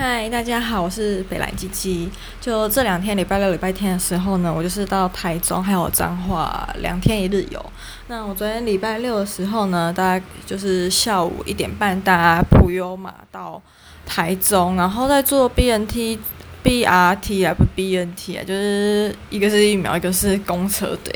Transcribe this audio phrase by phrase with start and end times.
[0.00, 2.08] 嗨，大家好，我是北兰鸡鸡。
[2.40, 7.72] 就这两天，礼拜六、礼拜天的时候呢，我就是到台中还有彰化两天一日游。
[8.06, 13.60] 那我昨天礼拜六的时候呢，大概就是下午一点半搭普悠马到
[14.06, 16.16] 台中，然后再坐 BNT、
[16.62, 21.12] BRT 啊，不 BNT 啊，就是一个是疫苗，一个是公车，对，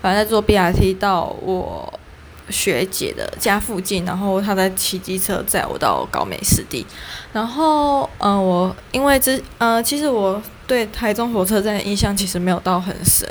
[0.00, 2.00] 反正在坐 BRT 到我。
[2.48, 6.84] 学姐的家附近，然后她在骑机车载我到高美湿地，
[7.32, 13.28] 然后嗯、我因为这呃，其实我对台中火车站的印象其实没有到很深，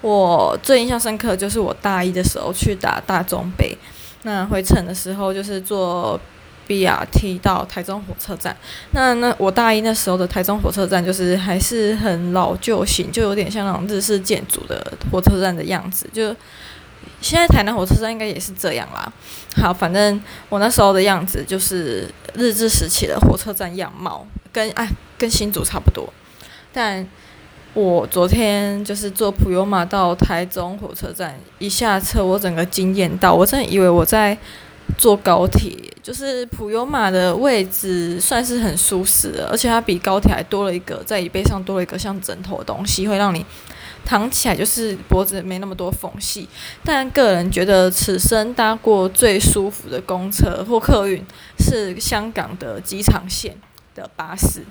[0.00, 3.76] 我最印象深刻就是我大一的时候去打大中北，
[4.22, 6.18] 那回程的时候就是坐
[6.66, 8.56] BRT 到台中火车站，
[8.92, 16.34] 那那我大一那时候的台中火车站就是还是很老旧型，就有点像那种日式建筑的火车站的样子，就。
[17.20, 19.12] 现在台南火车站应该也是这样啦。
[19.56, 26.12] 好，反正我那时候的样子就是日治时期的火车站样貌，跟哎跟新竹差不多。
[26.72, 27.06] 但
[27.72, 34.36] 我昨天就是坐普悠玛到台中火车站，一下车我整个惊艳到，我真的以为我在
[34.98, 35.72] 坐高铁。
[36.02, 43.44] 就是普悠玛的位置算是很舒适的，而且它比高铁还多了一个在椅背上多了一个像枕头的东西，会让你。
[44.04, 46.48] 躺起来就是脖子没那么多缝隙，
[46.84, 51.20] 但个人觉得此生搭过最舒服的公车或客运
[51.58, 53.56] 是香港的机场线
[53.96, 54.62] 的巴士。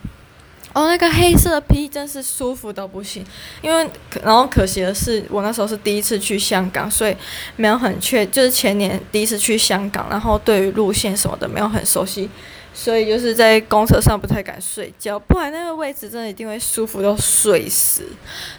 [0.75, 3.25] 哦，那个黑色的皮真是舒服到不行。
[3.61, 3.89] 因为
[4.21, 7.15] 然后可惜的是，我那时候是第一次去香港，所以
[7.55, 12.29] 没有很确，就是前年第一次去香港，然后对于路线什么的没有很熟悉。
[12.73, 18.03] 所以就是在公车上不太敢睡觉，不然那个位置真的一定会舒服到睡死。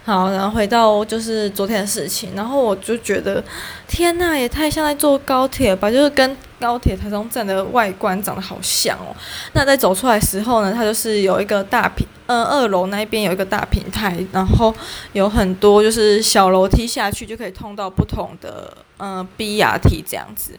[0.03, 3.43] 好，然后回到就是昨天的事情，然后我就觉得，
[3.87, 9.15] 天呐，也太像在坐高铁吧，就是跟高铁台中站的外观长得好像哦。
[9.53, 14.73] 那在走出来的时候呢，它就是有一个大平，嗯，二楼那一边有一个大平台，然后
[15.13, 20.51] 有很多就是小楼梯下去就可以通到不同的嗯 BRT 这样子。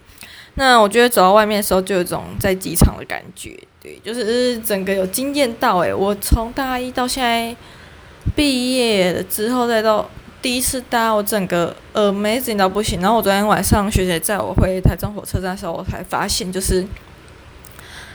[0.55, 7.55] 那我觉得走到外面的时候，就有种在机场的感觉，对，就是整个有惊艳到诶，我从大一到现在
[8.35, 10.11] 毕业了之后，再到
[10.41, 13.01] 第一次搭，我整个 amazing 到不行。
[13.01, 16.87] 然后我昨天晚上学姐载我回台中火车站的时候，我才发现，就是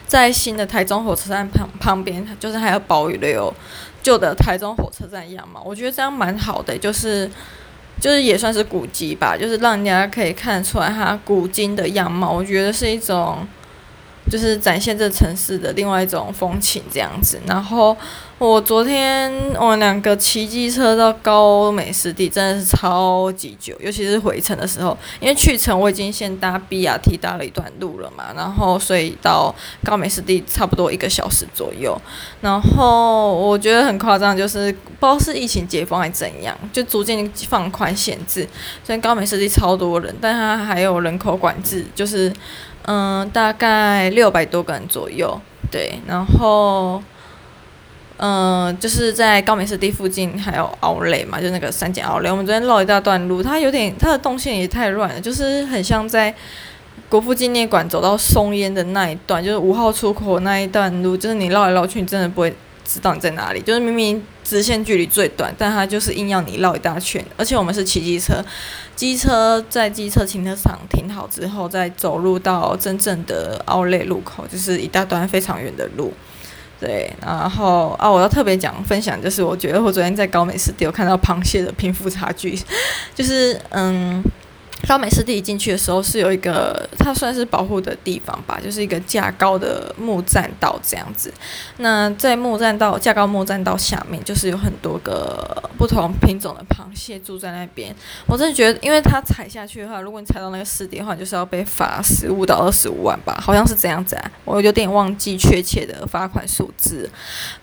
[0.07, 3.53] 在新的台中火车站旁旁边，就是还有保留
[4.01, 5.59] 旧的台中火车站样嘛。
[5.63, 7.29] 我觉得这样蛮好的，就是。
[8.01, 12.31] 就是也算是古迹吧，就是让人家可以看出来它古今的样貌。
[12.31, 13.47] 我觉得是一种，
[14.29, 17.39] 就是展现这城市的另外一种风情这样子。
[17.45, 17.95] 然后。
[18.39, 29.53] 我昨天我们两个骑机车到高美湿地，真的是超级久，尤其是回程的时候，因为去程我已经先搭 BRT 搭了一段路了嘛，然后所以到
[29.85, 31.97] 高美湿地差不多一个小时左右。
[32.41, 38.41] 然后我觉得很夸张，就是不知道是疫情解封还怎样，就逐渐放宽限制。
[38.83, 42.33] 虽然高美湿地超多人，但它还有人口管制，就是
[42.85, 45.39] 嗯，大概六百多个人左右，
[45.71, 47.01] 对，然后。
[48.17, 52.31] 嗯、就是在高美湿地附近还有奥雷嘛，就那个三井奥雷。
[52.31, 56.33] 我们昨天绕一大段路，它有点它的动线也太乱了，就是很像在
[57.09, 62.55] 国父纪念馆走到松烟的那一段，就是五号出口那一段路，就是你绕来绕去，你真的不会
[62.85, 63.59] 知道你在哪里。
[63.59, 67.23] 就是明明直线距离最短，但它就是硬要你绕一大圈。
[67.37, 68.43] 而且我们是骑机车，
[68.95, 76.13] 机车在机车停车场停好之后，再走路到真正的奥莱路口，就是一大段非常远的路。
[76.79, 82.59] 对，然后啊，我要特别讲分享，就是我觉得我昨天在高美湿地有看到螃蟹的贫富差距，
[83.15, 84.23] 就是嗯。
[84.87, 91.33] 高美湿地一进去的时候是有一个，它算是保护的地方吧，就是一个架高的木栈道这样子。
[91.77, 97.95] 那在木栈道架高木栈道下面，就是有很多个不同品种的螃蟹住在那边。
[98.27, 104.31] 我真的觉得，因为它踩下去的话，如果你踩到那个湿地的话，就是要被罚十五到二十五万吧，好像是这样子啊。
[104.43, 107.09] 我有点忘记确切的罚款数字，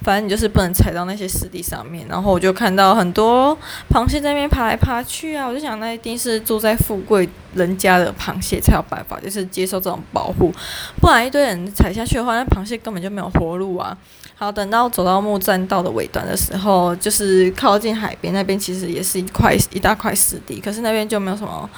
[0.01, 2.07] 反正你就是不能踩到那些湿地上面。
[2.09, 3.57] 然后我就看到很多
[3.91, 6.99] 螃蟹在那边爬来爬去啊，我就想那一定是住在附。
[7.11, 10.53] 贵人家的螃蟹才有办法，就是接受这种保护，
[11.01, 13.99] 不然一堆人踩下去的话，那螃蟹根本就没有活路啊。
[14.37, 21.69] 好，等到走到木栈道的尾端的时候，就是靠近海边那边，其实也是一块一大块湿地，可是那边就没有什么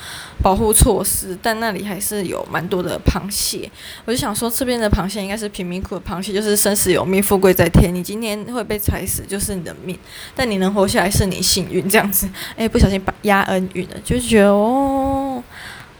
[0.40, 3.68] 保护措施，但那里还是有蛮多的螃蟹。
[4.04, 7.92] 我就想说，这边的螃蟹应该是贫民窟的螃蟹，就是生死有命，富贵在天。
[7.92, 9.98] 你今天会被踩死就是你的命，
[10.36, 12.28] 但你能活下来是你幸运这样子。
[12.56, 15.21] 哎，不小心把押 N 韵了，就觉得哦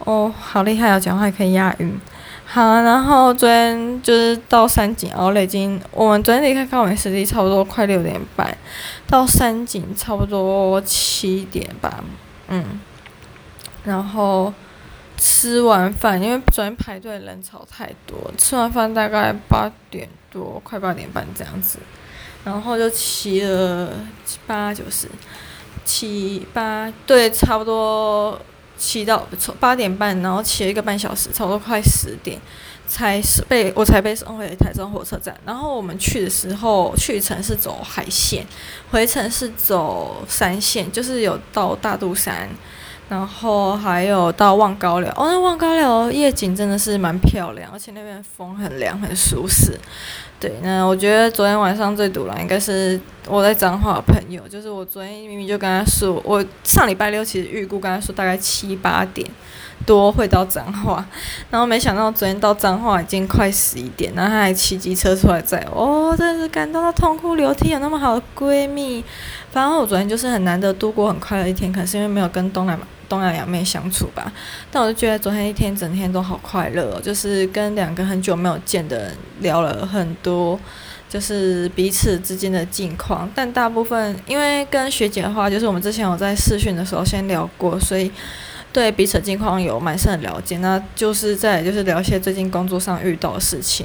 [0.05, 2.01] 哦，好厉害啊，讲话可以押韵。
[2.45, 8.55] 好，然后昨天就是到三井奥莱金，我们昨天离开高美湿地差不多快六点半，
[9.07, 12.05] 到三井差不多七点吧，
[12.49, 12.81] 嗯，
[13.85, 14.53] 然后
[15.17, 21.79] 吃完饭，因为昨天排队人潮太多，吃完饭大概八点多，快八点半这样子，
[22.45, 23.89] 然后就骑了
[24.27, 25.09] 七八九十，
[25.87, 28.39] 七八对，差不多。
[28.82, 32.37] 骑到从八点半，然后骑了一个半小时，差不多快十点，
[32.84, 35.32] 才被我才被送回台中火车站。
[35.46, 38.44] 然后我们去的时候，去程是走海线，
[38.90, 42.49] 回程是走山线，就是有到大肚山，
[43.09, 45.13] 然后还有到望高寮。
[45.17, 49.79] 哦，那望高寮夜景真的是蛮漂亮，而且那边风很凉，很舒适。
[50.41, 59.25] 对，那我觉得昨天晚上最堵了，应该是我在彰化的朋友，就是我昨天明明就跟他说，我上礼拜六其实预估跟他说大概七八点
[59.87, 61.05] 多会到彰化，
[61.49, 69.05] 然后没想到昨天到彰化已经快十一点，然后他还骑机车出来载我，哦，真的是感动到痛哭流涕，有那么好的闺蜜。
[69.53, 72.77] 反正我昨天就是很难得度过很快乐一天，可是因为没有跟东南。
[73.09, 74.33] 东南亚妹相处吧，
[74.71, 80.59] 但我就觉得昨天一天整天都好快乐，就是跟两个很久没有见的人聊了很多，
[81.11, 83.31] 就是彼此之间的近况。
[83.35, 88.11] 但大部分因为跟学姐的话，就是我们之前有在视讯的时候先聊过，所以
[88.73, 90.57] 对彼此近况有蛮深的了解。
[90.57, 93.85] 那就是在就是聊一些最近工作上遇到的事情。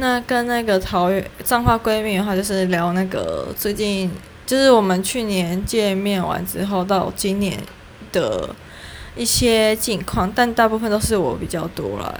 [0.00, 4.10] 那跟那个桃园彰化闺蜜的话，就是聊那个最近
[4.46, 7.58] 就是我们去年见面完之后到今年
[8.12, 8.48] 的。
[9.14, 12.18] 一些近况，但大部分都是我比较多了，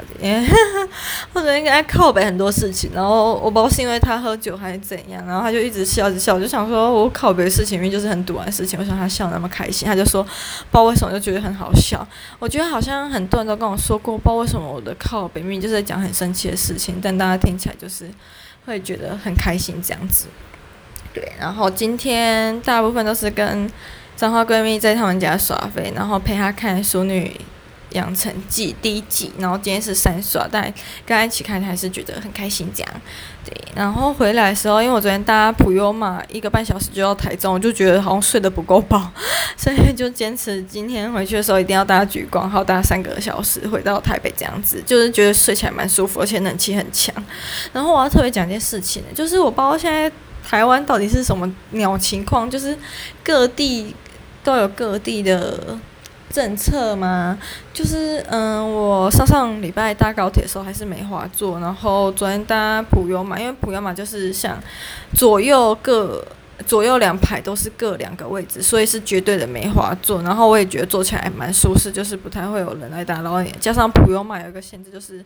[1.33, 2.91] 或者应该靠北很多事情。
[2.93, 8.79] 然后我不知道是因为他喝酒还是怎样，然后他就一直笑着笑，我就想说我靠北的事情，因为就是很赌烂的事情。
[8.79, 10.35] 我想他笑那么开心，他就说不知
[10.73, 12.07] 道为什么就觉得很好笑。
[12.39, 18.07] 我觉得好像很多人都跟我说过，不知道为什么我的靠北明明就是在讲很生气的事情，但大家听起来就是
[18.67, 20.27] 会觉得很开心这样子。
[21.13, 23.71] 对，然后今天大部分都是跟。
[24.15, 27.35] 彰化闺蜜在他们家耍废，然后陪她看《淑女
[27.91, 30.63] 养成记》第一集，然后今天是三刷，但
[31.05, 32.93] 刚刚一起看还是觉得很开心这样。
[33.45, 39.11] 对，然后回来的时候，因为我昨天搭普悠玛一个半小时就到台中，我就觉得好像睡得不够饱，
[39.57, 47.13] 所以就坚持今天回去的时候一定要搭莒光号搭三个小时回到台北这样子，就是觉得睡起来蛮舒服，而且冷气很强。
[47.73, 50.13] 然后我要特别讲一件事情，就是我包括现在
[50.43, 52.77] 台湾到底是什么鸟情况，就是
[53.25, 53.95] 各地。
[54.45, 55.79] 都有各地的
[56.29, 57.39] 政策嘛？
[57.73, 64.59] 就是嗯，我上上礼拜搭高铁的时候还是梅花座，然后昨天搭普悠嘛，因为普悠嘛就是像
[65.15, 66.27] 左右各。
[66.63, 70.23] 左右两排都是各两个位置，所以是绝对的梅花座。
[70.23, 73.53] 然后我也觉得坐起来蛮舒适，就是不太会有人来打扰你。
[73.61, 75.25] 加上普悠玛有一个限制，就是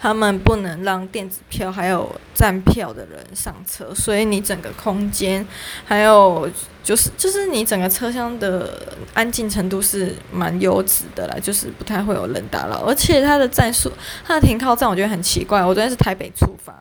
[0.00, 5.46] 他们不能让电子票还有站票的人上车，所以你整个空间
[5.84, 6.50] 还有
[6.82, 12.84] 就是就是你整个车厢的安静程度是蛮优质的啦，就是不太会有人打扰。
[12.86, 13.92] 而且它的站数，
[14.26, 15.64] 它的停靠站我觉得很奇怪。
[15.64, 16.74] 我昨天是台北出发。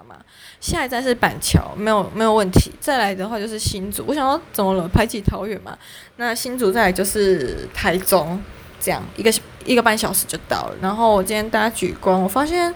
[0.59, 2.71] 下一站是板桥，没有没有问题。
[2.79, 4.87] 再来的话就是新竹，我想要怎么了？
[4.87, 5.77] 排挤桃园嘛？
[6.17, 8.41] 那新竹再来就是台中，
[8.79, 9.33] 这样一个
[9.65, 10.75] 一个半小时就到了。
[10.81, 12.73] 然后我今天大家举光，我发现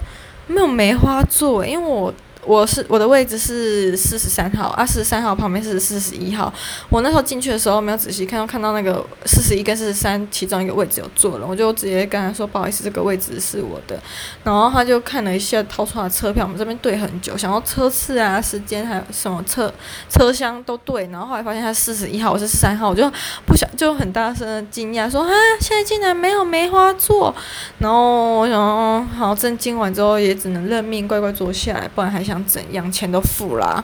[0.47, 2.13] 没有梅花座，因为我。
[2.43, 6.51] 我是我的位置是四十三号啊，四十三号旁边是四十一号。
[6.89, 13.99] 我那时候进去的时候没有仔细看，看到那个四十一跟四十三其中一个位置有坐了，我就直接跟他说不好意思，这个位置是我的。
[14.43, 19.71] 然后他就看了一下掏出来车票，我们这边对很久，想要车次啊、时间还有什么车
[20.09, 23.07] 车厢都对，然后后来发现他四十一号，我是三号，我就
[23.45, 25.29] 不想就很大声的惊讶说啊，
[25.59, 27.33] 现在竟然没有梅花座。
[27.77, 32.30] 然后我想说好，震惊完之后也只能认命，乖乖坐下来，不然还想。
[32.31, 32.89] 想怎样？
[32.89, 33.83] 钱都付了啊，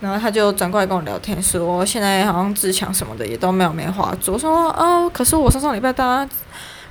[0.00, 4.34] 然后他就转过来跟我聊天，说现在好像自强什么的也都没有梅花座。
[4.34, 6.28] 我说哦，可是我上上礼拜搭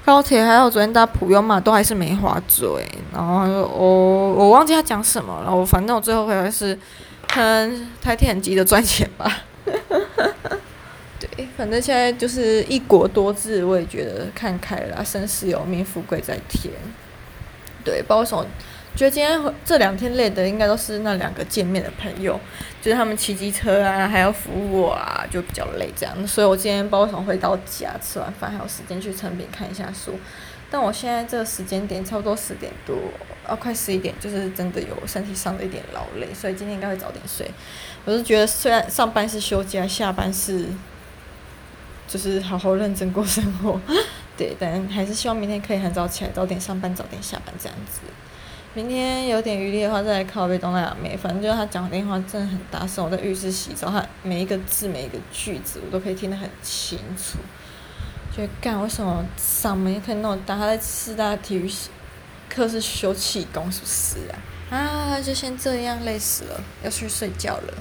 [0.06, 2.80] 高铁，还有昨天搭普悠嘛都还是梅花座。
[3.14, 5.54] 然后他说哦，我忘记他讲什么了。
[5.54, 6.80] 我反正我最后回来是，
[7.34, 9.30] 很台铁很急的赚钱吧。
[11.20, 16.74] 对，反正现在就是一国多制，我也觉得看开了，生死有命，富贵在天。
[17.84, 18.46] 对，包括什么？
[19.00, 22.38] 觉得今天这两天累的应该都是那两个见面的朋友，
[22.82, 26.28] 就是他们骑机车啊，还要服务我啊，就比较累这样。
[26.28, 30.20] 所以我今天包场回到家，吃完饭还有时间去诚品看一下书。
[30.70, 32.98] 但我现在这个时间点差不多十点多，
[33.48, 37.50] 啊，快十一点，就是真的有身体上的一点劳累，所以今天应该会早点睡。
[38.04, 40.66] 我是觉得虽然上班是休假，下班是
[42.06, 43.80] 就是好好认真过生活，
[44.38, 48.02] 对，但还是希望明天可以很早起来，早点上班，早点下班这样子。
[48.76, 51.18] 明天有点余力的话，再来靠北东南亚妹。
[51.18, 57.40] 反正就是他讲电话真的很大声，我在浴室洗澡，他每一个字每一个句子我都可以听得很清楚。
[58.38, 60.56] 就干为什么嗓门可以那么大？
[60.56, 61.70] 他在四大体育
[62.48, 64.78] 课是修气功，是不是啊？
[64.78, 67.74] 啊，就先这样，累死了，要去睡觉了。